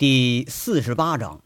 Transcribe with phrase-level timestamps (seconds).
[0.00, 1.42] 第四十八章。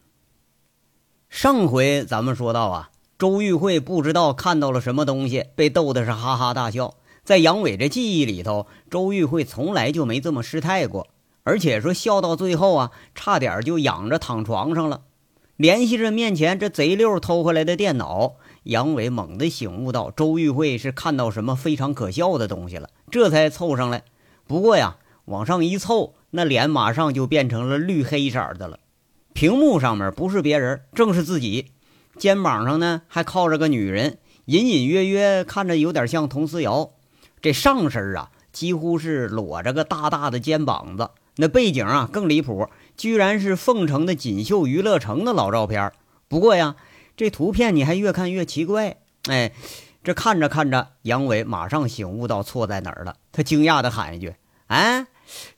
[1.27, 2.89] 上回咱们说到啊，
[3.19, 6.93] 周玉慧不知道看到了什么东西，被逗的是哈哈大笑。
[7.25, 11.09] 在杨伟这记忆里头，周玉慧从来就没这么失态过，
[11.43, 15.01] 而且说笑到最后啊，差点就仰着躺床上了。
[15.57, 24.05] 联系着面前这贼溜偷回来的电脑，杨伟猛地醒悟到周玉慧是看到什么非常可笑的东西了，这才凑上来。
[24.47, 24.95] 不过呀，
[25.25, 26.13] 往上一凑。
[26.31, 28.79] 那脸马上就变成了绿黑色的了，
[29.33, 31.71] 屏幕上面不是别人，正是自己。
[32.17, 36.91] 肩膀上呢还靠着个女人，隐隐约约看着有点像佟思瑶。
[37.41, 45.91] 这上身啊几乎是裸着个大大的肩膀子，那背景啊更离谱，居然是凤城的锦绣娱乐城的老照片。
[46.27, 46.75] 不过呀，
[47.15, 48.97] 这图片你还越看越奇怪。
[49.27, 49.51] 哎，
[50.03, 54.35] 这看着看着，杨伟马上醒悟到错在哪儿了，他惊讶地喊一句
[54.67, 55.05] ：“哎！”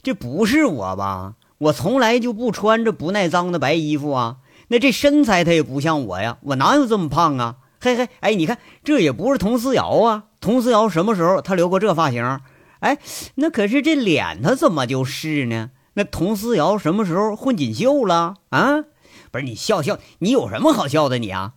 [0.01, 1.35] 这不是我吧？
[1.57, 4.37] 我从来就不穿着不耐脏的白衣服啊。
[4.67, 7.55] 那这身材他也不像我呀，我哪有这么胖啊？
[7.79, 10.25] 嘿嘿，哎，你看这也不是佟思瑶啊。
[10.41, 12.39] 佟思瑶什么时候他留过这发型？
[12.79, 12.99] 哎，
[13.35, 15.71] 那可是这脸他怎么就是呢？
[15.93, 18.83] 那佟思瑶什么时候混锦绣了啊？
[19.31, 21.53] 不是你笑笑，你有什么好笑的你啊？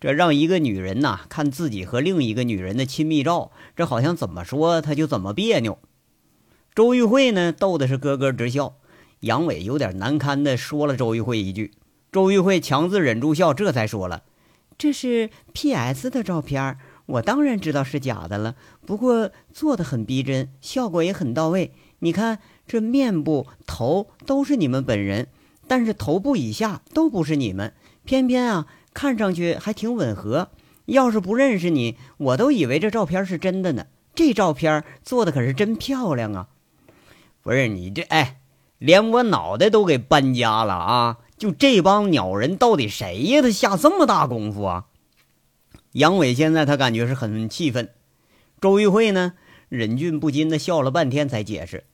[0.00, 5.78] 这让一个女人呐看自己和另一个女人的亲密照，这好像怎么说她就怎么别扭。
[6.76, 8.74] 周玉慧呢，逗的是咯咯直笑。
[9.20, 11.72] 杨伟有点难堪的说了周玉慧一句，
[12.12, 14.24] 周玉慧强自忍住笑，这才说了
[14.76, 16.10] ：“这是 P.S.
[16.10, 18.56] 的照片，我当然知道是假的了。
[18.84, 21.72] 不过做的很逼真，效果也很到位。
[22.00, 25.28] 你看这面部、头都是你们本人，
[25.66, 27.72] 但是头部以下都不是你们。
[28.04, 30.50] 偏偏啊，看上去还挺吻合。
[30.84, 33.86] 要是不认识你，我都以为这照片是真的呢。
[34.14, 36.48] 这照片做的可是真漂亮啊！”
[37.46, 38.40] 不是你这哎，
[38.78, 41.18] 连我脑袋都给搬家了啊！
[41.38, 43.40] 就这帮鸟人，到底谁呀？
[43.40, 44.86] 他下这么大功夫啊！
[45.92, 47.90] 杨伟现在他感觉是很气愤。
[48.60, 49.34] 周玉慧呢，
[49.68, 51.84] 忍俊不禁的笑了半天，才解释：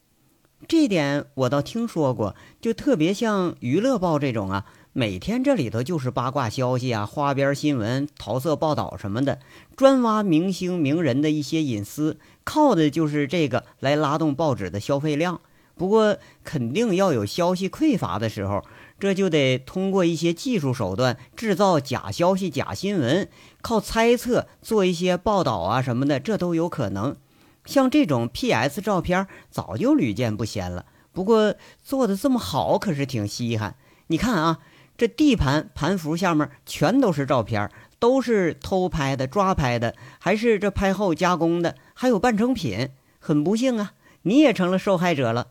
[0.66, 9.38] 这点我倒听说过，就特别像娱乐报这种啊，每天这里头就是八卦消息啊、花边新闻、桃色报道什么的，
[9.76, 12.19] 专挖明星名人的一些隐私。
[12.44, 15.41] 靠的就是这个来拉动报纸的消费量，
[15.77, 18.62] 不过肯定要有消息匮乏的时候，
[18.99, 23.28] 这就得通过一些技术手段制造假消息、假新闻，
[23.60, 27.16] 靠猜测做一些报道啊什么的，这都有可能。
[27.65, 28.81] 像这种 P.S.
[28.81, 33.77] 照片早就屡见不鲜了，不过做的这么好可是挺稀罕。
[34.09, 34.59] 你看啊，
[34.97, 37.71] 这地盘盘符下面全都是照片。
[38.03, 41.77] 都是偷拍的、抓拍的，还是这拍后加工的？
[41.94, 42.88] 还有半成品，
[43.21, 45.47] 很不幸啊，你也成了受害者了。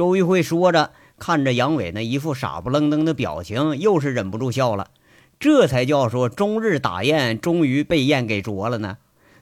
[0.00, 4.88] 周玉慧说着，看着杨伟那一副傻不愣登的表情，又是忍不住笑了。
[5.38, 8.96] 这才叫说终日打雁，终于被雁给啄了呢。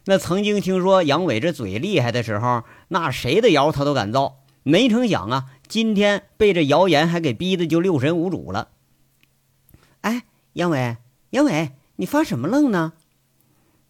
[0.06, 4.38] 那曾经听说杨伟这嘴厉害的时候，那谁的谣他都敢造。
[4.64, 8.70] 没成想啊，今天被这谣言还给逼得就六神无主了。
[10.00, 10.96] 哎，杨伟，
[11.30, 11.70] 杨伟。
[11.94, 12.94] 你发什么愣呢？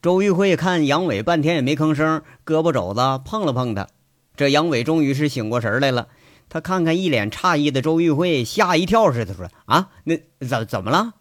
[0.02, 3.88] 周玉慧看杨伟半天也没吭声，胳膊肘子碰了碰他。
[4.36, 6.08] 这杨伟终于是醒过神来了，
[6.48, 10.16] 他看看一脸诧异的周玉慧，吓一跳似的说：“啊，那
[10.46, 11.14] 怎怎么了？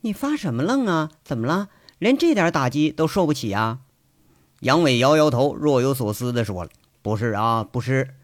[0.00, 1.10] 你发什么愣啊？
[1.24, 1.68] 怎么了？
[1.98, 3.80] 连这点打击都受不起啊？”
[4.60, 6.70] 杨伟摇摇头，若有所思的说了
[7.02, 8.14] ：“不是啊，不是，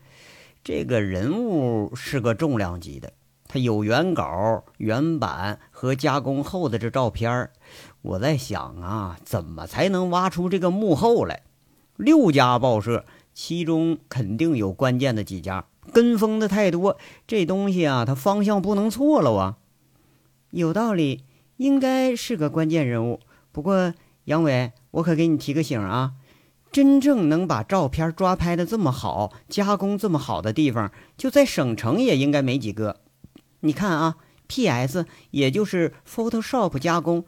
[0.64, 3.12] 这个人物是个重量级的，
[3.46, 7.50] 他有原稿、原版和加工后的这照片
[8.00, 11.42] 我在想啊，怎么才能挖出这个幕后来？
[11.96, 13.04] 六家报社，
[13.34, 19.58] 其中肯定有关键的几家，跟风的太多，这东西啊，它方向不能错了啊。
[20.50, 21.24] 有道理，
[21.56, 23.20] 应该是个关键人物。
[23.52, 23.94] 不过
[24.24, 26.12] 杨伟，我可给你提个醒啊，
[26.70, 33.00] 真正能把照片抓拍的这么好，加工这么好的地方，就在省城也应该没几个。
[33.60, 34.16] 你看啊
[34.46, 35.06] ，P.S.
[35.30, 37.24] 也就是 Photoshop 加工。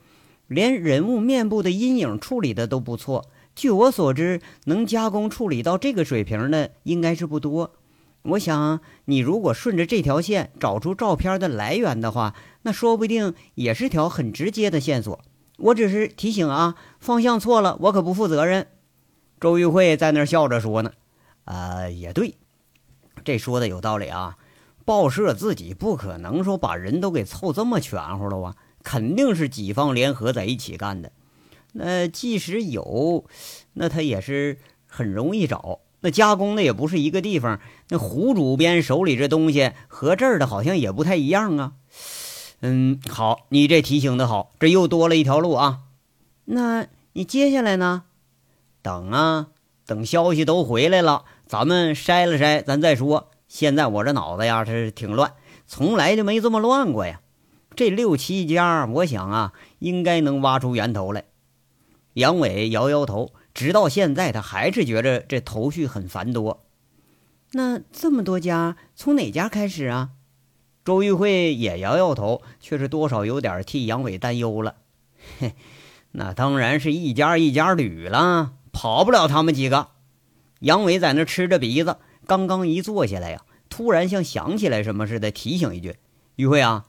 [0.47, 3.25] 连人物面部的阴影处理的都不错。
[3.57, 7.73] 据我所知，能加工处理到这个水平的应该是不多。
[8.25, 15.21] 我想，你如果顺着这条线找出照片的来源的话，那说不定也是条很直接的线索。
[15.59, 18.67] 我只是提醒啊，方向错了，我可不负责任。
[19.39, 20.93] 周玉慧在那儿笑着说呢
[21.45, 22.35] ：“啊，也对，
[23.25, 24.39] 这说的有道理啊。
[24.87, 31.11] 报社自己不可能说把人都给凑这么全乎了啊。”肯定是几方联合在一起干的。
[31.73, 33.25] 那即使有，
[33.73, 35.81] 那他也是很容易找。
[36.05, 37.61] 那加工的也不是一个地方。
[37.89, 41.73] 那胡主编手里这东西和这儿的好像也不太一样啊。
[42.61, 45.81] 嗯，好，你这提醒的好，这又多了一条路啊。
[46.45, 48.03] 那你接下来呢？
[48.83, 49.47] 等啊，
[49.87, 53.31] 等消息都回来了，咱们筛了筛，咱再说。
[53.49, 55.33] 现在我这脑子呀是挺乱，
[55.67, 57.23] 从来就没这么乱过呀。
[57.75, 61.25] 这六七家，我想啊，应该能挖出源头来。
[62.13, 66.65] 杨伟摇摇头，直到现在他还是觉着这头绪很繁多。
[67.53, 70.11] 那这么多家，从哪家开始啊？
[70.85, 74.75] 周玉慧也摇摇头，却是多少有点替杨伟担忧了。
[75.39, 75.55] 嘿，
[76.11, 79.89] 那当然是一家一家捋了，跑不了他们几个。
[80.61, 81.97] 杨伟在那吃着鼻子，
[82.27, 85.97] 刚刚一坐下来呀，突然像想起来什么似的，提醒一句
[86.37, 86.87] ：“玉慧啊。”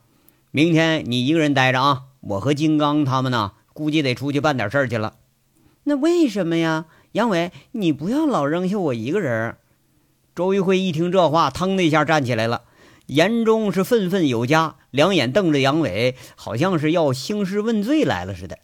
[0.51, 2.03] 明天你一个人待着啊！
[2.21, 5.15] 我和金刚他们呢，估计得出去办点事儿去了。
[5.85, 7.51] 那为什么呀，杨伟？
[7.71, 9.55] 你不要老扔下我一个人。
[10.35, 12.63] 周玉慧一听这话，腾的一下站起来了，
[13.05, 18.57] 眼中是愤愤有加，两眼瞪着杨伟，好像是要兴师问罪来了似的。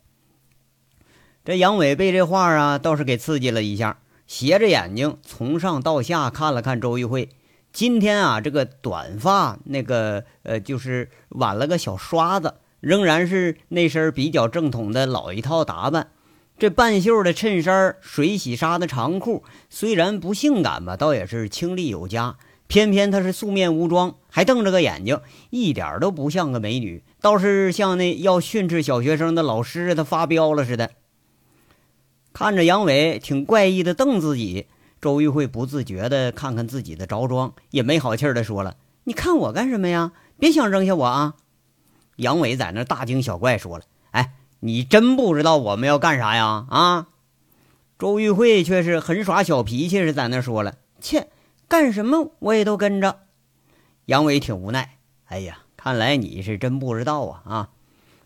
[1.45, 7.29] 这杨伟被这话啊，倒是给刺激了一下，斜着眼睛从上到下看了看周玉慧。
[7.71, 16.09] 今天啊，这个短发，那个呃，就是挽了个小刷子，仍然是那身比较正统的老一套打扮。
[16.61, 22.37] 这半袖的衬衫，水洗纱的长裤，虽然不性感吧，倒也是清丽有加。
[22.67, 25.19] 偏偏她是素面无妆，还瞪着个眼睛，
[25.49, 30.91] 一点都不像个美女，倒是像那要训斥小学生的老师，他发飙了似的。
[32.31, 34.67] 看着杨伟挺怪异的瞪自己。
[35.01, 38.75] 周玉慧不自觉地看看自己的着装，也没好气的说了
[39.05, 40.11] ：“你看我干什么呀？
[40.37, 41.33] 别想扔下我啊！”
[42.17, 43.85] 杨伟在那大惊小怪说了：“，
[44.61, 46.65] 你真不知道我们要干啥呀？
[46.69, 47.07] 啊？”
[47.99, 51.27] 周玉慧却是很耍小脾气，是在那说了：“切，
[51.67, 53.19] 干什么我也都跟着。”
[54.05, 54.97] 杨伟挺无奈
[55.27, 57.41] ：“哎呀，看来你是真不知道啊！
[57.45, 57.69] 啊，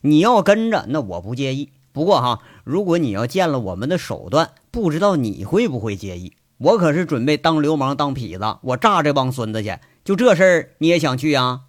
[0.02, 1.72] 你要跟着，那我不介意。
[1.92, 9.78] 不过哈，如果你要见了我们的手段，不知道你会不会介意？”我可是准备当流氓当痞子，我炸这帮孙子去！
[10.06, 11.64] 就这事儿你也想去啊？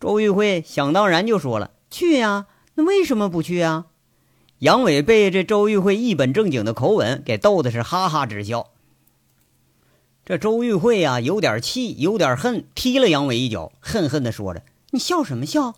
[0.00, 2.46] 周玉慧想当然就说了：“去呀！
[2.76, 3.86] 那为什么不去啊？”
[4.60, 8.68] 杨伟被这周玉慧一本正经的口吻给逗的是哈哈直笑。
[10.24, 14.62] 这周玉慧呀，有点气，有点恨，踢了杨伟一脚，恨恨地说着
[14.92, 15.74] ：“你笑什么笑？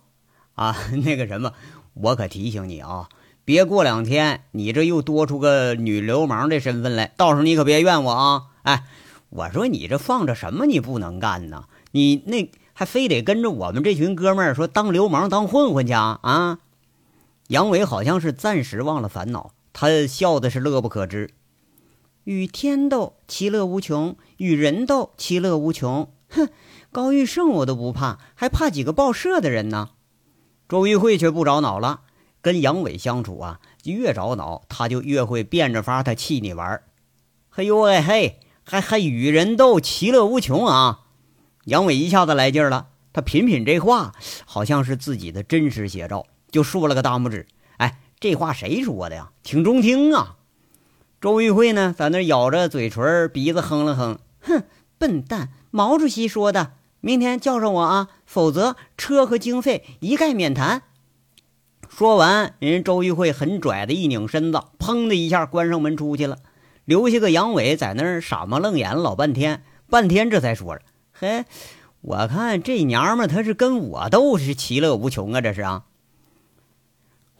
[0.55, 1.53] 啊， 那个什么，
[1.93, 3.09] 我可提醒你啊！”
[3.45, 8.43] 别过两天，你这又多出个女流氓的身份来，到时候你可别怨我啊！
[8.63, 8.83] 哎，
[9.29, 10.65] 我说你这放着什么？
[10.65, 11.65] 你不能干呢？
[11.91, 16.59] 你那还非得跟着我们这群哥们儿说当流氓、当混混去啊啊？
[17.49, 21.31] 杨伟好像是暂时忘了烦恼，他笑的是乐不可支。
[22.23, 26.13] 与天斗，其乐无穷；与人斗，其乐无穷。
[26.29, 26.49] 哼，
[26.91, 29.89] 高玉胜我都不怕，还怕几个报社的人呢？
[30.67, 32.01] 周玉慧却不着恼了。
[32.41, 36.83] 跟杨伟相处啊，越着恼，他就越会变着法他气你玩
[37.49, 41.07] 嘿呦喂嘿，还还与人斗，其乐无穷啊！
[41.65, 44.13] 杨伟一下子来劲儿了，他品品这话，
[44.45, 47.47] 好像是自己的真实写照，就竖了个大拇指。
[47.77, 49.31] 哎，这话谁说的呀？
[49.43, 50.35] 挺中听啊！
[51.21, 54.63] 周玉慧呢，在那咬着嘴唇，鼻子哼了哼，哼，
[54.97, 60.83] 笨蛋，毛主席说的，明天叫上我啊，否则车和经费一概免谈。
[61.89, 66.37] 说完，人周玉慧很拽的一拧身子，砰的一下关上门出去了，
[66.85, 70.81] 留下个杨伟在那儿傻蒙愣眼老半天，半天这才说着
[71.11, 71.43] ：“嘿，
[72.01, 75.83] 我看这娘们她是跟我斗，是其乐无穷啊，这是啊。”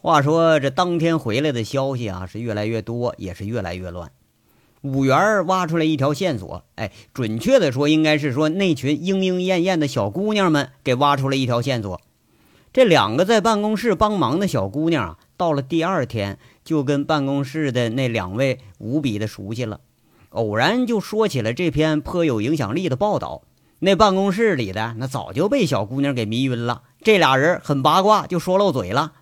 [0.02, 4.12] 话说这当天回来的消息啊，是越来越多，也是越来越乱。
[4.82, 12.00] 五元挖出来一条线索，哎，准确的说，应该是说那群莺莺燕燕的小姑娘们给挖出了一条线索。
[12.72, 19.82] 这两个在办公室帮忙的小姑娘啊，到了第二天就跟办公室的那两位无比的熟悉了，
[20.30, 23.42] 偶然就说起了这篇颇有影响力的报道。
[23.80, 26.84] 那办公室里的那早就被小姑娘给迷晕了。
[27.02, 29.14] 这俩人很八卦，就说漏嘴了。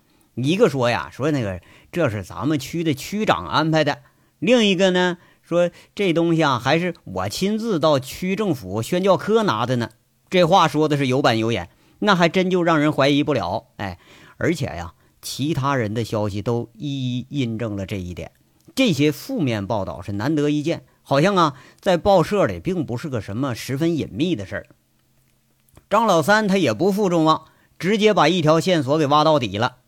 [0.44, 1.60] 一个说呀，说那个
[1.92, 3.98] 这是咱们区的区长安排的；
[4.38, 9.90] 另一个呢，说这东西啊，还是我亲自到区政府宣教科拿的呢。
[10.30, 11.70] 这话说的是有板有眼。
[12.00, 13.98] 那还真就让人怀疑不了，哎，
[14.36, 18.30] 而且呀，其他人的消息都一一印证了这一点。
[18.76, 24.66] 这些负面报道是难得一见，好像啊，在报社里并不是个什么十分隐秘的事儿。
[25.90, 27.46] 张老三他也不负众望，
[27.80, 29.78] 直接把一条线索给挖到底了。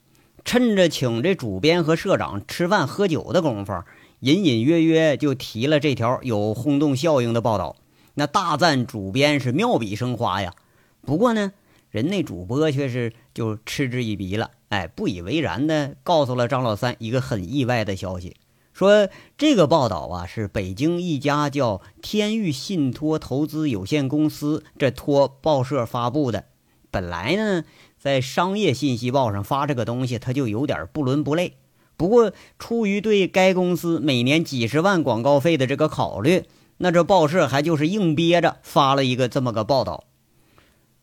[0.45, 3.73] 趁着请这主编和社长吃饭喝酒的功夫，
[4.21, 7.77] 隐隐约约就提了这条有轰动效应的报道，
[8.15, 10.55] 那大赞主编是妙笔生花呀。
[11.03, 11.53] 不过呢，
[11.91, 18.37] 人那主播却是就嗤之以鼻了，哎，不以为然的告诉了张老三一个很意外的消息，
[18.73, 26.45] 说这个报道啊是北京一家叫天域信托投资有限公司这托报社发布的。
[26.91, 27.65] 本来呢，
[28.00, 31.59] 在商业信息报上发这个东西，他就有点不伦不类。
[31.99, 36.45] 不过，出于对该公司每年几十万广告费的这个考虑，
[36.78, 40.04] 那这报社还就是硬憋着发了一个这么个报道。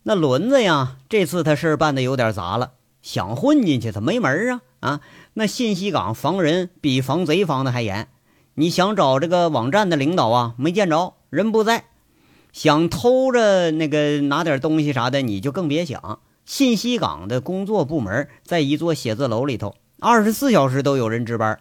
[0.02, 2.72] 那轮子呀，这次他事儿办的有点杂了，
[3.04, 5.02] 想混进去他没门啊啊！
[5.36, 8.08] 那信息港防人比防贼防的还严，
[8.56, 11.84] 你想找这个网站的领导啊，没见着人不在；
[12.52, 16.20] 想偷着那个拿点东西啥的，你就更别想。
[16.48, 19.76] 信息港的工作部门在一座写字楼里头。
[20.00, 21.60] 二十四小时都有人值班，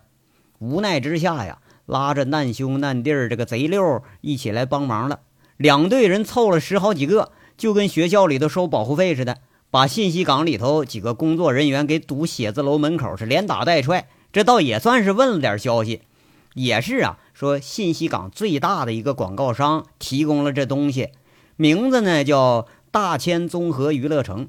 [0.60, 5.18] 无奈之下呀，拉着难兄难弟这个贼溜一起来帮忙了。
[5.56, 9.38] 两队人凑了十好几个，就跟学校里头收保护费似的，
[9.72, 14.08] 把信息港里头几个工作人员给堵写字楼门口，是连打带踹。
[14.32, 16.02] 这倒也算是问了点消息，
[16.54, 21.08] 也是啊，说信息港最大的一个广告商提供了这东西，
[21.56, 24.48] 名字呢叫大千综合娱乐城。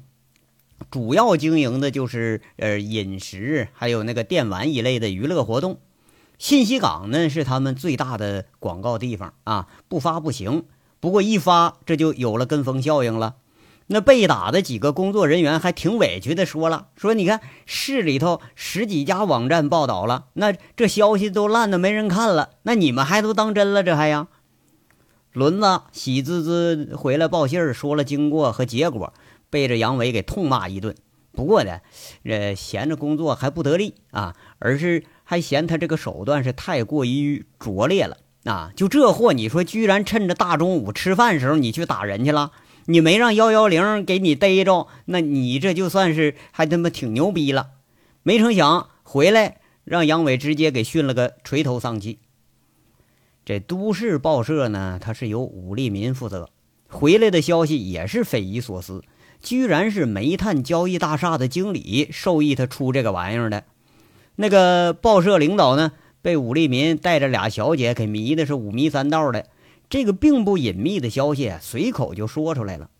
[0.90, 5.78] 主要经营的就是呃饮食，还有那个电玩一类的娱乐活动。
[6.38, 10.64] 信息港呢是他们最大的广告地方啊，不发不行。
[11.00, 13.36] 不过一发，这就有了跟风效应了。
[13.88, 24.28] 那被打的几个工作人员还挺委屈的，说了说你看市里头十几家网站报道了，那这消息都烂的没人看了，那你们还都当真了这还呀？
[25.32, 29.12] 轮子喜滋滋回来报信儿，说了经过和结果。
[29.50, 30.94] 被这杨伟给痛骂一顿，
[31.32, 31.80] 不过呢，
[32.24, 38.72] 这闲着工作还不得力啊，而是还嫌他这个手段是太过于拙劣了啊！
[38.76, 42.52] 就这货，你说居然趁着大中午吃饭时候你去打人去了，
[42.86, 47.70] 你没让幺幺零给你逮着，那你这就算是还他妈挺牛逼了。
[48.22, 52.18] 没成想回来让杨伟直接给训了个垂头丧气。
[53.44, 56.50] 这都市报社呢，它是由武立民负责，
[56.88, 59.02] 回来的消息也是匪夷所思。
[59.40, 63.64] 居然是煤炭交易大厦的经理授意他出这个玩意儿的。
[64.36, 65.92] 那个报社领导呢，
[66.22, 69.46] 被武立民带着俩小姐给迷的是五迷三道的。
[69.90, 72.90] 这个并不隐秘的消息随口就说出来了。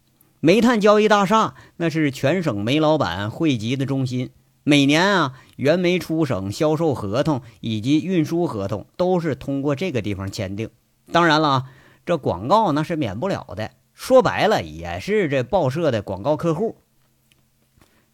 [0.40, 4.30] 煤炭交易大厦那是全省煤老板汇集的中心，
[4.62, 10.70] 每年啊，原煤出省销售合同以及运输合同都是通过这个地方签订。
[11.12, 11.64] 当然了，
[12.06, 13.70] 这广告那是免不了的。
[13.98, 16.76] 说白了，也是这报社的广告客户。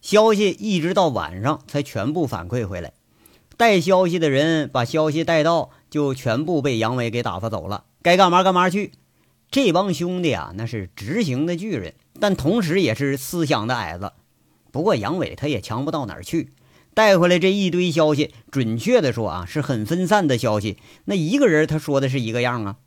[0.01, 2.93] 消息一直到晚上才全部反馈回来，
[3.55, 8.93] 带消息的人把消息带到，就全部被杨伟给打发走了，该干嘛干嘛去。
[9.51, 14.11] 这帮兄弟啊，那是执行的巨人，但同时也是思想的矮子。
[14.71, 16.51] 不过杨伟他也强不到哪儿去，
[16.95, 20.79] 带回来这一堆消息，准确的说啊，是很分散的消息。
[21.05, 22.77] 那一个人他说的是一个样啊，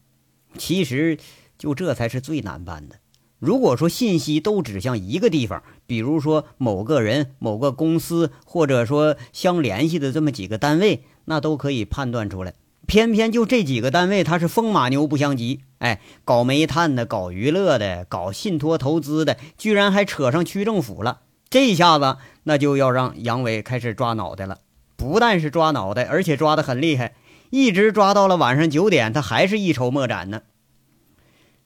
[0.59, 1.17] 其实。
[1.59, 2.97] 就这才是最难办的。
[3.39, 12.55] 如果说信息都指向一个地方，比如说某个人、某个公司，或者说相联系的这么几个单位，那都可以判断出来。
[12.87, 15.61] 偏偏就这几个单位，他是风马牛不相及。
[15.79, 21.21] 哎，搞煤炭的、搞娱乐的、搞信托投资的，居然还扯上区政府了。
[21.51, 24.59] 这一下子，那就要让杨伟开始抓脑袋了。
[24.97, 27.15] 不但是抓脑袋，而且抓得很厉害，
[27.51, 30.43] 一直抓到了晚上九点，他还是一筹莫展呢。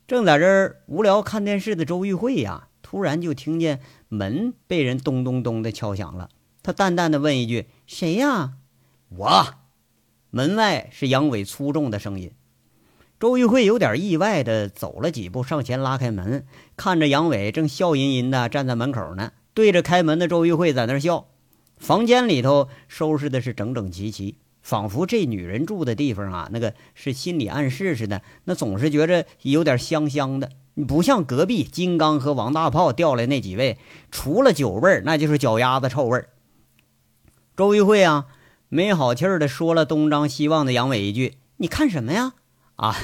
[0.06, 6.28] 正在这儿无聊看电视的周玉慧呀，突然就听见门被人咚咚咚的敲响了。
[6.62, 8.54] 她淡淡的问一句：“谁呀？”
[9.08, 9.54] 我。
[10.30, 12.32] 门外是杨伟粗重的声音。
[13.20, 16.44] 周玉慧有点意外的走了几步，上前拉开门，
[16.76, 21.28] 看着杨伟正笑吟吟的站在门口呢，对着开门的周玉慧在那笑。
[21.78, 24.38] 房间里头收拾的是整整齐齐。
[24.62, 30.50] 仿佛这女人住的地方啊，那个是心理暗示似的，那总是觉着有点香香的。
[30.88, 33.76] 不像隔壁金刚和王大炮调来那几位，
[34.10, 36.30] 除了酒味儿，那就是脚丫子臭味儿。
[37.54, 38.26] 周玉慧啊，
[38.70, 42.32] 没好气儿的说了东张西望的杨伟一句：“你看什么呀？”
[42.76, 42.96] 啊，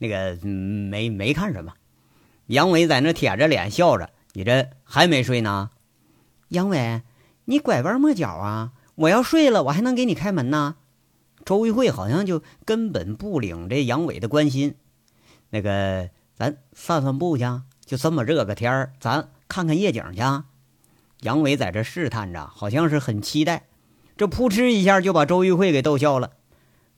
[0.00, 1.72] 那个没没看什么。
[2.48, 5.70] 杨伟在那舔着脸笑着：“你这还没睡呢？”
[6.48, 7.00] 杨伟，
[7.46, 8.72] 你拐弯抹角啊！
[8.96, 10.76] 我要睡了，我还能给你开门呢。
[11.44, 14.74] 周玉慧好像就根本不领这杨伟的关心，
[15.50, 17.44] 那个咱散散步去，
[17.84, 20.22] 就这么热个天儿，咱看看夜景去。
[21.20, 23.66] 杨伟在这试探着，好像是很期待。
[24.16, 26.32] 这扑哧一下就把周玉慧给逗笑了。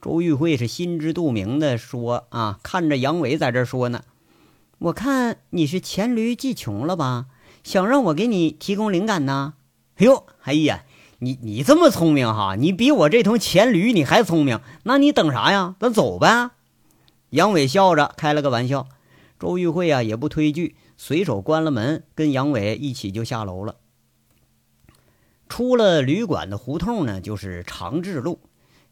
[0.03, 4.03] 周玉慧是心知肚明的说：“啊，看着杨伟在这说呢，
[4.79, 7.27] 我看你是黔驴技穷了吧？
[7.65, 9.55] 想让我给你提供灵感呢？
[9.97, 10.85] 哎呦，哎呀，
[11.19, 15.75] 你你这么聪明哈，你比我这头黔驴你还聪明，那你等啥呀？
[15.81, 16.51] 咱走呗。”
[17.31, 18.89] 杨伟笑着开了个玩笑。
[19.39, 23.77] 周玉慧啊也不推拒，随手关了门，跟杨伟一起就下楼了。
[25.49, 28.41] 出了旅馆的胡同呢，就是长治路。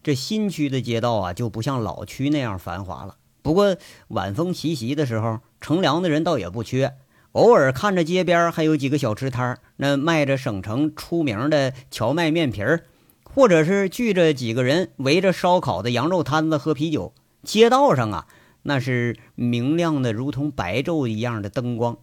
[0.03, 3.17] 这新区的街道啊，就不像老区那样繁华了。
[3.41, 3.75] 不过
[4.09, 6.95] 晚风习习的时候，乘凉的人倒也不缺。
[7.35, 12.85] 偶尔看着街边还有几个小吃摊那卖着省城出名的荞麦面皮儿，
[13.25, 17.13] 或者是聚着几个人围着烧烤的羊肉摊子喝啤酒。
[17.43, 18.27] 街道上啊，
[18.63, 21.97] 那是明亮的如同白昼一样的灯光。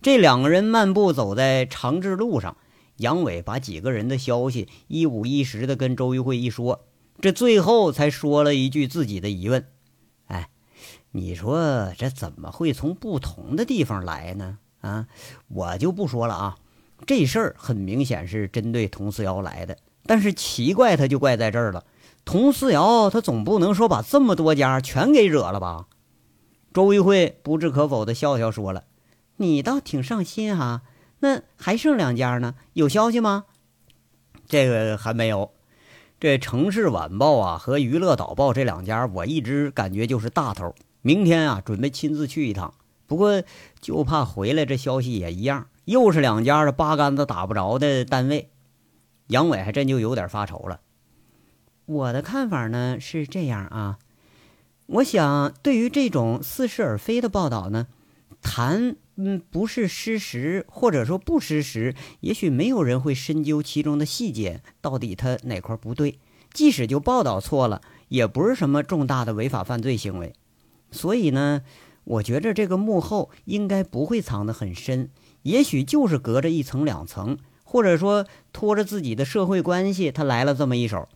[0.00, 2.56] 这两个人漫步走在长治路上，
[2.98, 6.86] 杨伟把几个人的消息一五一十的跟周玉慧一说。
[7.20, 9.66] 这最后才说了一句自己的疑问：“，
[11.12, 14.58] 你说这怎么会从不同的地方来呢？
[14.80, 15.06] 啊，
[15.48, 16.56] 我就不说了啊。
[17.06, 21.84] 这事儿很明显是针对佟思瑶来的，但是奇怪他就怪在这儿了。
[22.24, 25.86] 佟思瑶他总不能说把这么多家全给惹了吧？”
[26.72, 28.84] 周玉慧不置可否的笑笑说了
[29.38, 30.82] ：“你倒挺上心哈。
[31.18, 33.46] 那还剩两家呢，有消息吗？”
[34.46, 35.50] 这个还没有。
[36.20, 40.74] 这城市晚报啊和娱乐导报这两家，我一直感觉就是大头。
[41.02, 42.74] 明天啊，准备亲自去一趟。
[43.06, 43.42] 不过
[43.80, 48.50] 就怕回来这消息也一样，又是两家的八竿子打不着的单位。
[49.26, 50.80] 杨伟还真就有点发愁了。
[51.86, 53.98] 我的看法呢是这样啊，
[54.86, 57.88] 我想对于这种似是而非的报道呢，
[58.42, 66.18] 谈嗯不是失实或者说不失实，也许没有人会深究其中的细节，到底他哪块不对。
[66.52, 70.34] 即使就报道错了，也不是什么重大的违法犯罪行为。
[70.90, 71.62] 所以呢，
[72.04, 75.10] 我觉着这个幕后应该不会藏得很深，
[75.42, 81.08] 也许就是隔着一层两层，或者说托着自己的社会关系，他来了这么一手。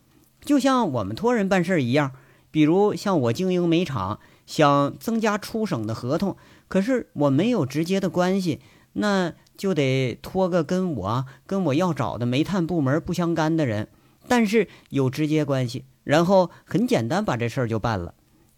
[0.45, 2.13] 就像我们托人办事一样，
[2.51, 6.37] 比如像我经营煤厂，想增加出省的合同。
[6.69, 8.61] 可是我没有直接的关系，
[8.95, 13.89] 那就得托个跟我跟我要找的煤炭部门不相干的人，
[14.29, 18.15] 但是有直接关系，然后很简单把这事儿就办了。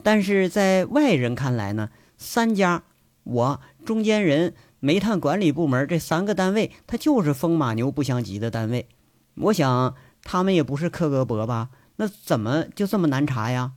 [0.06, 2.84] 但是在外人看来呢，三家
[3.24, 8.86] 我中间人煤炭管理部门这三个单位，它就是风马牛不相及的单位。
[9.34, 11.70] 我想他们也不是克格勃吧？
[11.96, 13.72] 那怎么就这么难查呀？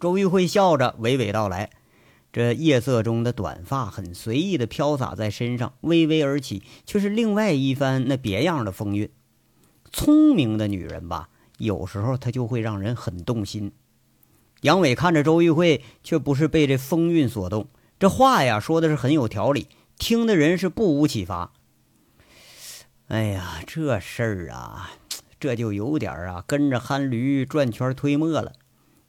[0.00, 1.70] 周玉慧笑着娓娓道来。
[2.32, 9.08] 这夜色中的短发很随意的飘洒在身上，微微而起，却是另外一番那别样的风韵。
[9.92, 13.70] 聪明的女人吧，有时候她就会让人很动心。
[14.62, 21.52] 杨伟看着周玉慧，却不是被这风韵所动，这话呀说的是很有条理，听的人是不无启发。
[23.08, 24.92] 哎呀，这事儿啊，
[25.40, 28.52] 这就有点儿啊跟着憨驴转圈推磨了。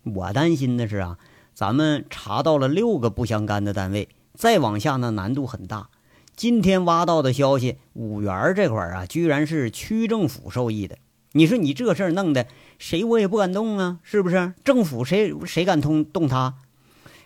[0.03, 1.17] 我担心的是啊。
[1.55, 5.89] 咱们查到了六个不相干的单位，再往下呢难度很大。
[6.35, 10.97] 今天挖到的消息，五元这块儿啊，居然是区政府受益的。
[11.33, 14.53] 你说你这事儿弄的，谁我也不敢动啊，是不是？
[14.63, 16.55] 政府谁谁敢通动他？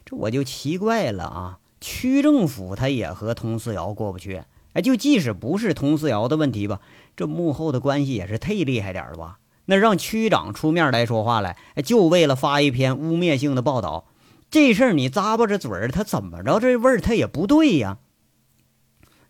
[0.06, 1.60] 这我就奇怪了啊！
[1.82, 4.44] 区政府他也和佟思瑶过不去。
[4.74, 6.80] 哎，就即使不是佟思瑶的问题吧，
[7.16, 9.40] 这幕后的关系也是忒厉害点了吧？
[9.66, 14.06] 那让区长出面来说话来，就为了发一篇污蔑性的报道。
[14.50, 17.98] 这事儿你咂巴着嘴儿，他怎么着这味儿他也不对呀。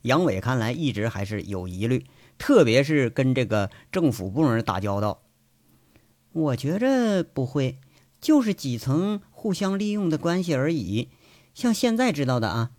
[0.04, 2.06] 杨伟看来一直还是有疑虑，
[2.38, 5.22] 特别是跟这个政府部门打交道。
[6.38, 7.80] 我觉着不会，
[8.22, 11.10] 就是几层互相利用的关系而已。
[11.56, 12.70] 像现在知道的啊，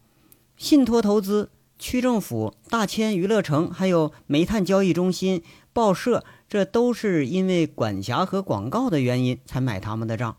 [0.56, 5.42] 信托投资、区政府、大千娱乐城，还有煤炭交易中心、
[5.72, 10.36] 报社，这都是因为管辖和广告的原因才买他们的账。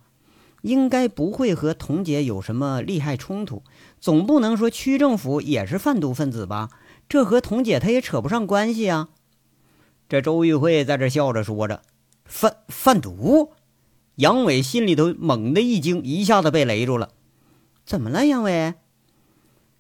[0.62, 3.64] 应该不会和童姐有什么利害冲突，
[4.00, 6.70] 总不能说区政府也是贩毒分子吧？
[7.10, 9.10] 这和童姐她也扯不上关系啊。
[10.08, 11.82] 这周玉慧在这笑着说着
[12.30, 13.52] ：“贩贩毒。”
[14.16, 17.10] 杨伟心里头猛地一惊，一下子被雷住了。
[17.86, 18.76] 怎么了，杨伟？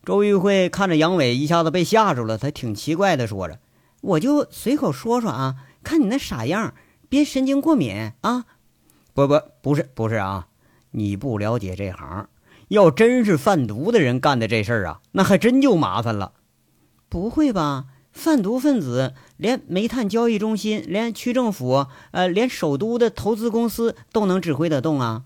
[0.05, 3.59] 周玉慧看着杨伟一下子被吓住了，他挺奇怪的说着
[4.01, 6.73] ：“我就随口说说啊，看你那傻样，
[7.09, 8.45] 别神经过敏啊。”
[9.13, 10.47] 不不，不是不是啊。
[10.91, 12.29] 你不了解这行，
[12.69, 16.31] 要真是贩毒的人干的这事儿啊，那还真就麻烦了。
[17.09, 17.87] 不会吧？
[18.11, 25.23] 贩毒分子连煤炭交易中心、连区政府、呃，连首都的投资公司都能指挥得动啊？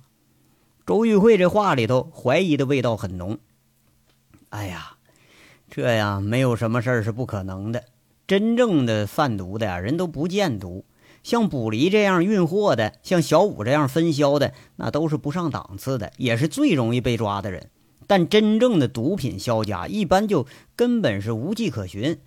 [0.85, 3.39] 周玉慧这话里头怀疑的味道很浓。
[4.49, 4.97] 哎呀，
[5.69, 7.85] 这呀没有什么事儿是不可能的。
[8.27, 10.85] 真正的贩毒的呀，人都不见毒。
[11.23, 17.69] 像卜离这样运货的，像小五这样分销的，那都是不上档次的，也是最容易被抓的人。
[18.07, 22.19] 但真正的毒品销家，一般就根本是无迹可寻。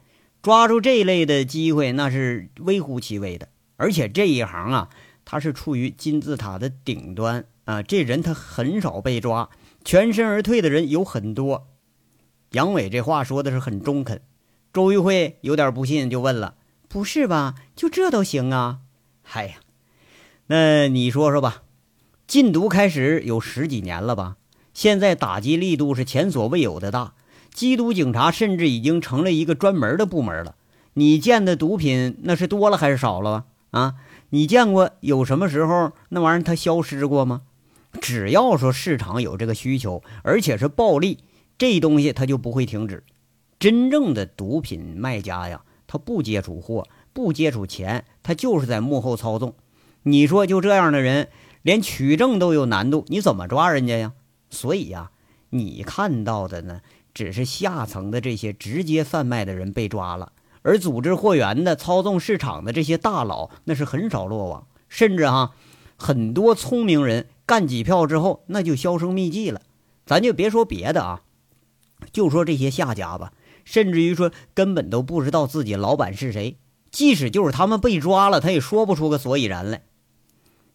[0.46, 3.48] 抓住这一类的机会，那是微乎其微的。
[3.78, 4.90] 而且这一行啊，
[5.24, 9.50] 他是处于金字塔的顶端啊，这人他很少被抓，
[9.84, 11.66] 全身而退的人有很多。
[12.52, 14.22] 杨伟这话说的是很中肯。
[14.72, 16.54] 周玉慧有点不信，就问了
[16.86, 17.56] ：“不是吧？
[17.74, 18.82] 就这都行啊？”
[19.26, 19.54] 嗨呀，
[20.46, 21.64] 那你说说吧，
[22.28, 24.36] 禁毒开始有十几年了吧？
[24.72, 27.14] 现在打击力度是前所未有的大，
[27.56, 30.56] 缉毒警察甚至已经成了一个专门的部门了。
[30.92, 33.94] 你见的毒品那是多了还是少了啊？
[34.28, 37.42] 你见过有什么时候那玩意儿它消失过吗？
[38.00, 41.20] 只要说市场有这个需求，而且是暴利，
[41.56, 43.02] 这东西它就不会停止。
[43.58, 46.86] 真正的毒品卖家呀，他不接触货。
[47.14, 49.54] 不接触钱，他就是在幕后操纵。
[50.02, 51.28] 你说就这样的人，
[51.62, 54.12] 连取证都有难度，你怎么抓人家呀？
[54.50, 55.10] 所以呀，
[55.48, 56.82] 你看到的呢，
[57.16, 64.66] 只是下层的这些直接贩卖的人被抓了，而组织货源的、操纵市场的这些大佬，那是很少落网。
[64.90, 65.54] 甚至哈，
[65.96, 69.62] 很多聪明人干几票之后，那就销声匿迹了。
[70.04, 71.22] 咱就别说别的啊，
[72.12, 73.32] 就说这些下家吧，
[73.64, 76.58] 甚至于说根本都不知道自己老板是谁。
[76.90, 79.84] 即使就是他们被抓了，他也说不出个所以然来。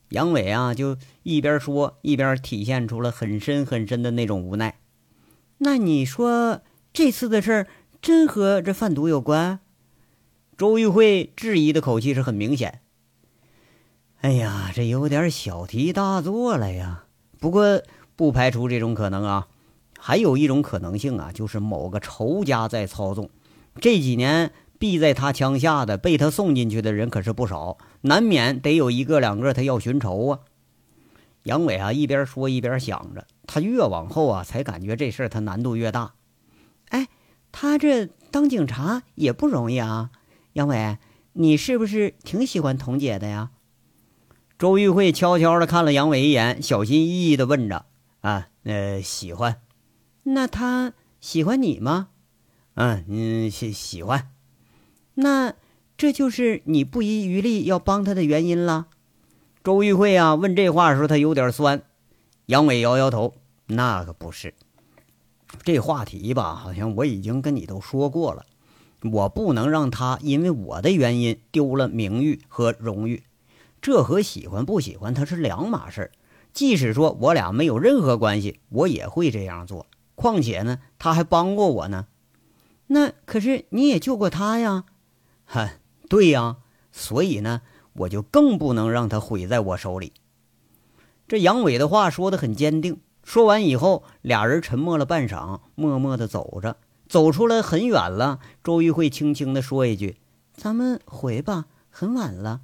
[0.10, 4.80] 杨伟啊，就一边说一边体现出了很深很深的那种无奈。
[5.64, 7.68] 那你说这次的事儿
[8.02, 9.60] 真和这贩毒有关？
[10.58, 12.82] 周玉慧质疑的口气是很明显。
[14.22, 17.06] 哎呀，这有点小题大做了呀。
[17.40, 17.82] 不过
[18.16, 19.48] 不排除这种可能啊。
[20.00, 23.30] 还有一种可能性啊，就是某个仇家在操纵。
[23.80, 24.52] 这几年。
[24.82, 30.40] 毙在他枪下的，被他送进去的人可是不少，难免得有一个两个他要寻仇啊。
[31.44, 36.14] 杨伟啊，一边说一边想着，他越往后啊，才感觉这事儿他难度越大。
[36.88, 37.10] 哎，
[37.52, 40.10] 他这当警察也不容易啊。
[40.54, 40.98] 杨伟，
[41.34, 43.52] 你是不是挺喜欢童姐的呀？
[44.58, 47.88] 周玉慧悄悄的看了杨伟一眼，小心翼翼的问着
[48.22, 49.60] ：“啊，呃，喜欢。
[50.24, 52.08] 那他喜欢你吗？
[52.76, 54.30] 嗯嗯，喜喜欢。”
[55.16, 55.56] 那
[55.98, 58.88] 这就是你不遗余力要帮他的原因了。
[59.62, 61.84] 周玉慧啊，问这话的时候，他有点酸。
[62.48, 63.36] 杨伟摇摇头
[63.76, 64.54] ：“那可不是。
[65.64, 68.46] 这话题吧，好像我已经跟你都说过了。
[69.12, 73.24] 我不能让他因为我的原因丢了名誉和荣誉。
[73.82, 76.12] 这和喜欢不喜欢他是两码事。
[76.54, 79.88] 即使说我俩没有任何关系，我也会这样做。
[80.16, 82.08] 况且呢，他还帮过我呢。
[82.88, 84.84] 那可是你也救过他呀。”
[85.46, 85.72] 哈，
[86.08, 86.58] 对呀，
[86.92, 87.62] 所以呢，
[87.94, 90.14] 我就更不能让他毁在我手里。
[91.28, 93.00] 这杨伟的话说的很坚定。
[93.24, 98.40] 说完以后，俩人沉默了半晌，默默的走着，走出来很远了。
[98.64, 100.18] 周玉慧轻轻的说一句
[100.54, 102.62] ：“咱们回吧，很晚了。”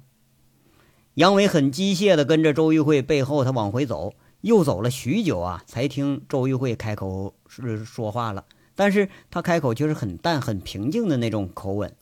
[1.14, 8.44] 杨伟很机械的跟着周玉慧背后，他往回走，又走了许久啊，才听周玉慧开口是说话了，
[8.74, 11.94] 但是他开口却是很淡、很平静的那种口吻。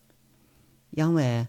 [0.91, 1.47] 杨伟，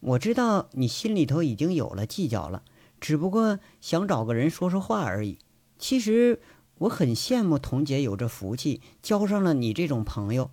[0.00, 2.62] 我知道你心里头已经有了计较了，
[3.00, 5.38] 只不过想找个人说说话而已。
[5.78, 6.40] 其实
[6.78, 10.50] 我很羡慕童姐有这福气，交上了你这种朋友。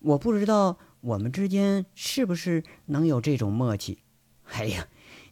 [0.00, 3.98] 我不知道我们之间是不是能有这种默契。
[4.52, 4.86] 哎呀，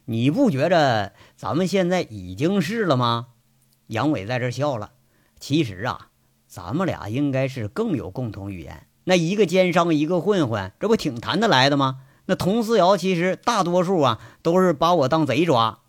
[0.05, 3.27] 你不觉着咱们现在已经是了吗？
[3.87, 4.91] 杨伟在这笑了。
[5.39, 6.09] 其实啊，
[6.47, 8.87] 咱们俩应该是更有共同语言。
[9.03, 11.99] 那一个奸商，一个混混，这不挺谈得来的吗？
[12.25, 15.79] 那童思瑶其实大多数啊都是把我当贼抓，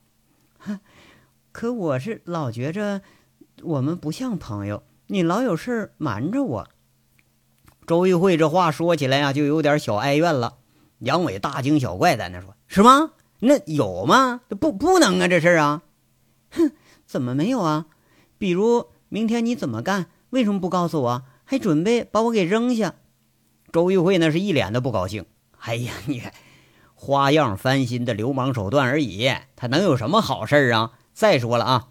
[1.52, 3.02] 可我是老觉着
[3.62, 6.68] 我们不像朋友，你老有事瞒着我。
[7.86, 10.58] 周玉慧这话说起来呀，就有点小哀怨了。
[10.98, 13.10] 杨伟大惊小怪在那说：“是吗？
[13.40, 14.40] 那有吗？
[14.60, 15.82] 不不能啊，这事儿啊！
[16.50, 16.72] 哼，
[17.04, 17.86] 怎么没有啊？
[18.38, 20.06] 比如明天你怎么干？
[20.30, 21.22] 为什么不告诉我？
[21.44, 22.94] 还准备把我给扔下？”
[23.70, 25.26] 周玉慧那是一脸的不高兴。
[25.58, 26.22] 哎呀，你，
[26.94, 30.92] 花样翻新的流氓手段而已，他能有什么好事啊？
[31.12, 31.88] 再说了啊，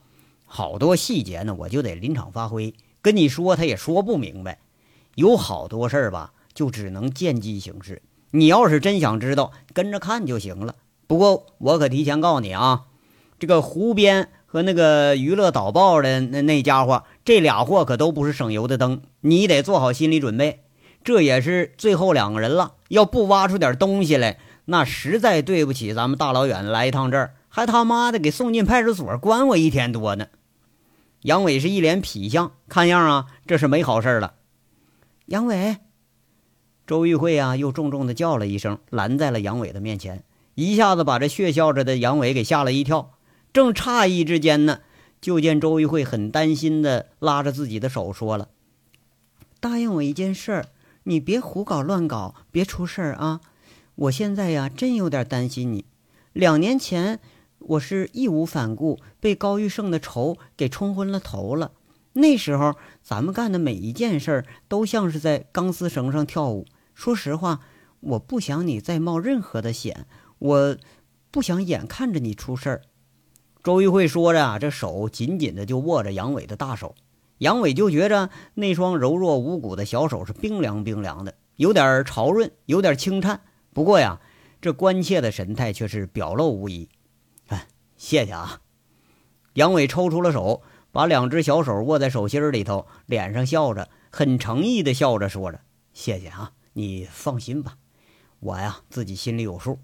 [0.55, 4.59] 好多细节呢，我就得临场发挥，跟你说他也说不明白。
[5.15, 8.03] 有好多事儿吧，就只能见机行事。
[8.29, 10.75] 你要是真想知道，跟着看就行了。
[11.07, 12.83] 不过我可提前告诉你啊，
[13.39, 20.59] 这个湖边和那个娱乐导报的那那家伙，这俩货可都不是省油的灯，你得做好心理准备。
[21.03, 30.27] 这也是最后两个人了，要不挖出点东西来，那实在对不起咱们大老远来一趟这儿，还他妈的给送进派出所关我一天多呢。
[31.23, 34.35] 杨伟是一脸痞相，看样啊，这是没好事了。
[35.25, 35.77] 杨伟，
[36.87, 40.23] 周玉慧啊，又重重的叫了一声，拦在了杨伟的面前，
[40.55, 43.11] 一下子把这血笑着的杨伟给吓了一跳。
[43.51, 44.79] 正诧异之间呢，
[45.19, 48.49] 就见周玉慧很担心的拉着自己的手说了
[49.59, 50.65] ：“答应我一件事。”
[51.05, 53.41] 你别胡搞乱搞，别出事儿啊！
[53.95, 55.83] 我现在呀，真有点担心你。
[56.31, 57.19] 两年前，
[57.65, 61.71] 我是义无反顾被高玉胜的仇给冲昏了头了。
[62.13, 66.65] 那时候，咱们干的每一件事儿都像是在钢丝绳上跳舞。
[66.93, 67.61] 说实话，
[68.01, 70.05] 我不想你再冒任何的险，
[70.39, 70.77] 我
[71.31, 72.81] 不想眼看着你出事儿。
[73.63, 76.93] 周玉慧说着啊，这手紧紧的就握着杨伟的大手。
[77.39, 83.41] 杨伟就觉着那双柔弱无骨的小手是冰凉冰凉的，有点潮润，有点轻颤。
[83.73, 84.19] 不过呀，
[84.61, 86.89] 这关切的神态却是表露无遗。
[88.03, 88.59] 谢谢啊！
[89.53, 90.61] 杨伟抽出了手，
[90.91, 95.61] 把两只小手握在手心里头，脸上笑着，很诚意的笑着说着
[95.93, 97.77] ：“谢谢啊，你放心吧，
[98.41, 99.79] 我呀自己心里有数。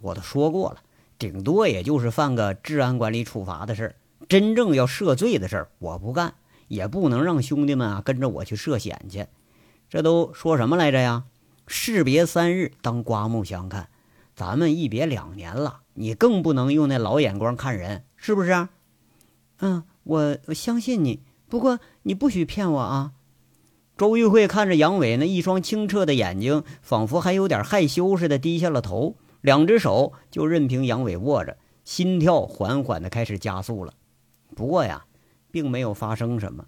[0.00, 0.76] 我都说过了，
[1.18, 3.96] 顶多也就是犯个治安管理处罚的事儿，
[4.28, 6.34] 真正要涉罪的事儿，我不干。”
[6.68, 9.26] 也不能让兄弟们啊跟着我去涉险去，
[9.90, 11.24] 这都说什么来着呀？
[11.66, 13.88] 士别三日，当刮目相看。
[14.36, 18.68] 咱们一别两年了，你更不能用那老眼光看人，是不是？
[19.58, 23.12] 嗯，我我相信你，不过你不许骗我啊！
[23.96, 33.92] 周玉慧看着杨伟那一双清澈的眼睛，仿佛还有点害羞似的，低下了头，两只手就任凭杨伟握着，心跳缓缓的开始加速了。
[34.54, 35.04] 不过呀。
[35.48, 36.66] 并没有发生什么。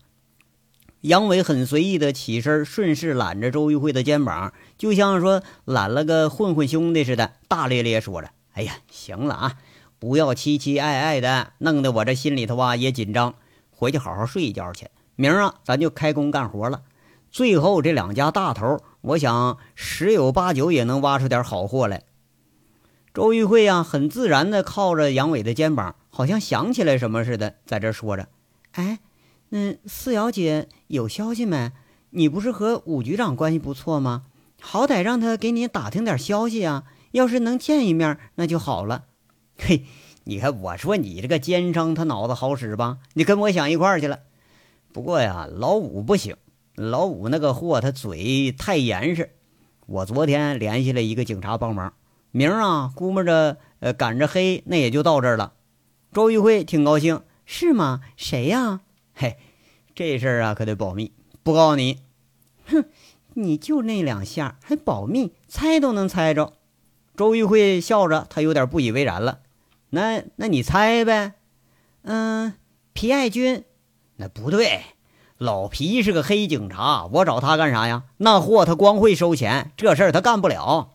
[1.03, 9.57] 杨伟很随意的起身，顺势揽着周玉慧的肩膀，就像说揽了个混混兄弟似的，大咧咧说着：“哎呀，行了啊，
[10.01, 13.37] 不要期期爱爱的，弄得我这心里头啊也紧张。
[13.71, 16.83] 回去好好睡一觉去，明儿啊咱就开工干活了。
[17.31, 22.03] 最后这两家大头，我想十有八九也能挖出点好货来。”
[23.15, 28.29] 周玉慧啊，很自然的靠着杨伟的肩膀，好像想起来什么似的，在这说着。
[28.73, 28.99] 哎，
[29.51, 31.71] 那四瑶姐有消息没？
[32.11, 34.25] 你不是和武局长关系不错吗？
[34.61, 36.83] 好歹让他给你打听点消息啊！
[37.13, 39.05] 要是能见一面，那就好了。
[39.57, 39.85] 嘿，
[40.25, 42.99] 你看我说你这个奸商，他脑子好使吧？
[43.15, 44.21] 你跟我想一块儿去了。
[44.93, 46.37] 不过呀，老五不行，
[46.75, 49.31] 老五那个货，他嘴太严实。
[49.87, 51.95] 我昨天联系了一个警察帮忙，
[52.31, 55.55] 明儿啊，估摸着呃赶着黑，那也就到这儿了。
[56.13, 57.23] 周玉辉挺高兴。
[57.51, 58.03] 是吗？
[58.15, 58.83] 谁呀？
[59.15, 59.39] 嘿，
[59.95, 62.01] 这事儿啊可得保密，不告诉你。
[62.69, 62.85] 哼，
[63.33, 66.53] 你就那两下还保密，猜都能猜着。
[67.19, 69.41] 周玉慧笑着，他有点不以为然了。
[69.91, 71.33] 那那你猜呗？
[72.03, 72.55] 嗯，
[72.93, 73.65] 皮爱军。
[74.19, 74.83] 那不对，
[75.37, 78.05] 老皮是个黑警察，我找他干啥呀？
[78.19, 80.93] 那货他光会收钱，这事儿他干不了。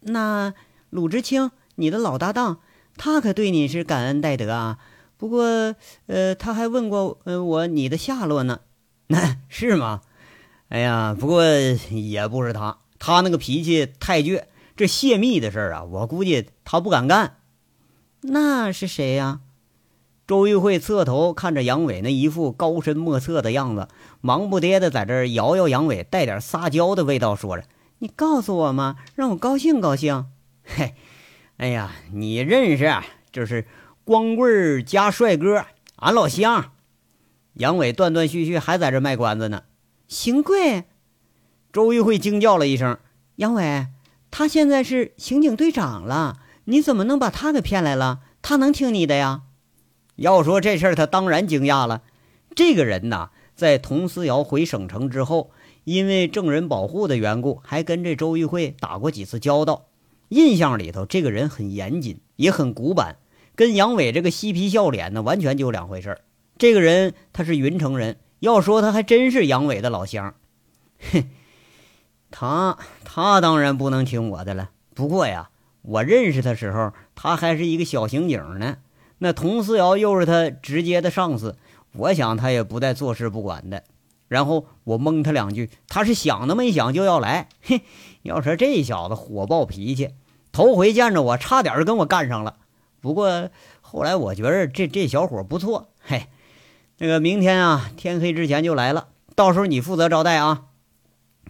[0.00, 0.52] 那
[0.90, 2.60] 鲁智清，你的老搭档，
[2.98, 4.78] 他可对你是感恩戴德啊。
[5.16, 5.74] 不过，
[6.08, 8.60] 呃，他还问过，呃，我你的下落呢？
[9.06, 10.02] 那 是吗？
[10.68, 14.42] 哎呀，不过也不是他，他那个脾气太倔，
[14.76, 17.38] 这泄密的事儿啊，我估计他不敢干。
[18.20, 19.40] 那是谁呀？
[20.26, 23.88] 周玉慧侧头看着杨伟那一副高深莫测的样子，
[24.20, 27.64] 忙不迭的在这摇摇杨伟，带点撒娇的味道，说着
[28.00, 30.26] ：“你告诉我嘛，让我高兴高兴。”
[30.62, 30.94] 嘿，
[31.56, 32.92] 哎呀，你认识？
[33.32, 33.66] 就是。
[34.06, 35.64] 光棍加帅哥，
[35.96, 36.70] 俺老乡，
[37.54, 39.64] 杨伟断断续续还在这卖关子呢。
[40.06, 40.84] 邢贵，
[41.72, 42.98] 周玉慧惊叫了一声
[43.34, 43.88] ：“杨伟，
[44.38, 48.20] 他现在是刑警队长了，你怎么能把他给骗来了？
[48.42, 49.44] 他能听你的呀？”
[50.16, 52.02] 要说这事儿，他当然惊讶了。
[52.54, 55.52] 这个人呐，在佟思瑶回省城之后，
[55.84, 59.86] 因为证人保护的缘故，还跟这周玉慧打过几次交道。
[60.28, 63.16] 印象里头，这个人很严谨，也很古板。
[63.54, 66.20] 跟杨伟这个嬉皮笑脸的完全就两回事儿。
[66.58, 70.34] 这个人他是云城人，要说他还真是杨伟的老乡。
[71.10, 71.24] 哼，
[72.30, 74.70] 他他当然不能听我的了。
[74.94, 75.50] 不过呀，
[75.82, 78.76] 我认识他时候，他还是一个小刑警呢。
[79.18, 81.56] 那佟思瑶又是他直接的上司，
[81.92, 83.84] 我想他也不带坐视不管的。
[84.28, 87.48] 然后我蒙他两句，他是想都没想就要来。
[87.62, 87.82] 嘿，
[88.22, 90.10] 要说这小子火爆脾气，
[90.50, 92.56] 头回见着我，差点跟我干上了。
[93.00, 93.48] 不过
[93.80, 95.90] 后来我觉着这这小伙不错。
[96.00, 96.26] 嘿，
[96.98, 100.64] 那个明天啊，天黑之前就来了，到时候你负责招待啊。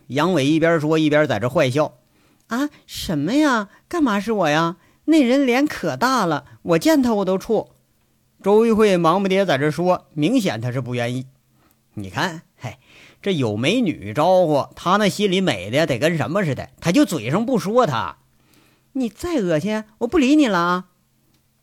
[0.09, 1.95] 杨伟一边说一边在这坏笑。
[2.49, 3.69] 啊，什么呀？
[3.89, 4.77] 干嘛是我呀？
[5.07, 7.69] 那人脸可大了，我见他我都怵。
[8.43, 11.27] 周玉慧忙不迭在这说，明显他是不愿意。
[11.95, 12.77] 你看，嘿，
[13.23, 18.19] 这有美女招呼他，那心里美的得跟什么似的，他就嘴上不说他。
[18.93, 20.85] 你再恶心，我不理你了啊！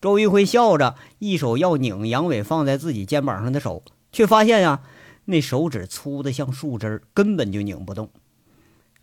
[0.01, 4.81] 周玉慧笑着，一手要拧杨伟放在自己肩膀上的手，却发现呀，
[5.25, 8.09] 那手指粗的像树枝，根本就拧不动。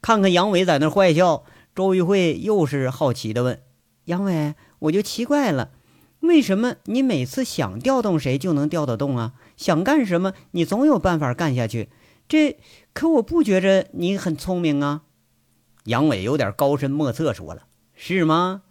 [0.02, 3.60] 看看杨伟在那坏笑，周玉慧又是好奇的问
[4.06, 5.70] ：“杨伟，我就奇怪了。”
[6.20, 9.32] 为什么你每次想调动谁就能调得动啊？
[9.56, 11.88] 想干什么你总有办法干下去。
[12.28, 12.58] 这
[12.92, 15.02] 可我不觉着你很聪明啊。
[15.84, 17.62] 杨伟有点高深莫测，说了
[17.94, 18.62] 是吗？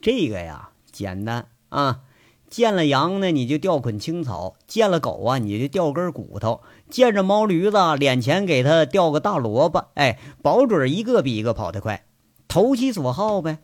[0.00, 2.02] 这个呀，简单啊。
[2.48, 9.86] 见了羊呢，你就掉捆青草；见了狗啊，你就掉根骨头；见着毛驴子，脸前给他掉个大萝卜。
[9.94, 12.04] 哎，保准一个比一个跑得快，
[12.48, 13.58] 投其所好呗。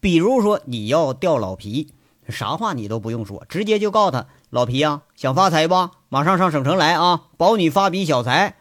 [0.00, 1.88] 比如说你要调老皮。
[2.28, 5.90] 啥话你都不用说，直接就告他老皮呀，想发财不？
[6.08, 8.54] 马上上省城来啊，保你发笔小财。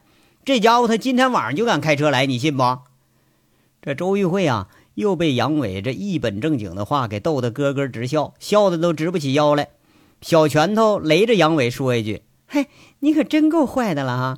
[0.43, 2.79] 这家伙他今天晚上就敢开车来，你信不？
[3.79, 9.69] 这周玉慧啊，又被杨伟这一本正经的话给逗得咯咯直笑，笑的都直不起腰来。
[10.21, 12.67] 小拳头雷着杨伟说一句：“嘿，
[12.99, 14.37] 你可真够坏的了哈！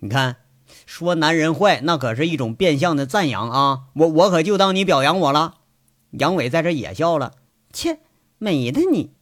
[0.00, 0.36] 你看，
[0.84, 3.84] 说男人坏，那可是一种变相的赞扬啊。
[3.94, 5.54] 我我可就当你表扬我了。”
[6.12, 7.32] 杨伟在这也笑了，
[7.72, 8.00] 切。
[8.38, 9.12] 美的你，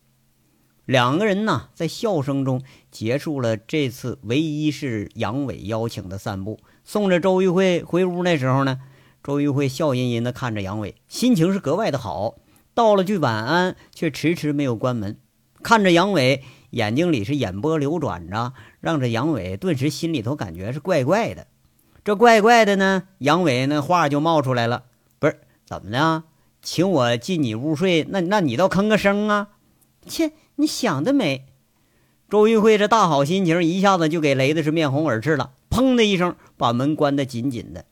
[0.85, 2.61] 两个人呢，在笑声中
[2.91, 6.59] 结束了这次唯一是杨伟邀请的散步。
[6.83, 8.81] 送着周玉慧回屋那时候呢，
[9.25, 12.35] 周玉慧笑吟吟地看着杨伟，心情是格外的好。
[12.75, 15.17] 道了句晚安，却迟迟没有关门，
[15.63, 21.47] 看着杨伟，眼睛里是眼波流转着，让这杨伟顿时心里头感觉是怪怪的。
[22.05, 24.83] 这怪怪的呢，杨伟那话就冒出来了
[25.19, 26.25] ：“不是怎么的？”
[26.61, 29.49] 请我进你屋睡，那那你倒吭个声啊！
[30.07, 31.47] 切，你想得美！
[32.29, 37.87] 周玉慧这大好心情一下子就给雷的是面红耳赤了，砰的一声把门关得紧紧的，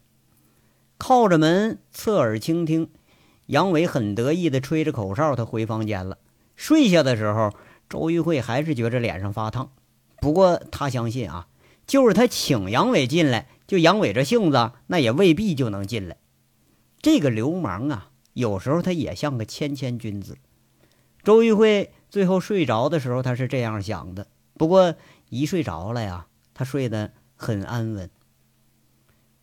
[1.03, 2.89] 靠着门侧耳倾听。
[3.47, 6.19] 杨伟很得意的吹着口哨，他回房间了。
[6.55, 7.53] 睡下的时候，
[7.89, 9.73] 周玉慧还是觉着脸上发烫。
[10.21, 11.49] 不过他相信啊，
[11.89, 16.19] 就是他请杨伟进来，就杨伟这性子，那也未必就能进来。
[17.01, 18.11] 这个流氓啊！
[18.35, 20.39] 有时候他也像个谦谦君子。
[21.25, 24.29] 周玉慧最后睡着的时候，他是这样想的。
[24.55, 24.95] 不过
[25.31, 28.09] 一睡着了呀，他睡得很安稳。